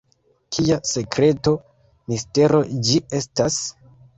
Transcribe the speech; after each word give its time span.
Kia 0.55 0.77
sekreto, 0.91 1.53
mistero 2.13 2.65
ĝi 2.89 2.99
estas? 3.23 3.63